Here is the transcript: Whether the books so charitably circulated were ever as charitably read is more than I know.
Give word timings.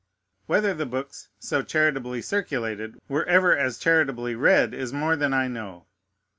Whether 0.47 0.73
the 0.73 0.87
books 0.87 1.29
so 1.37 1.61
charitably 1.61 2.23
circulated 2.23 2.99
were 3.07 3.23
ever 3.25 3.55
as 3.55 3.77
charitably 3.77 4.33
read 4.33 4.73
is 4.73 4.91
more 4.91 5.15
than 5.15 5.31
I 5.31 5.47
know. 5.47 5.85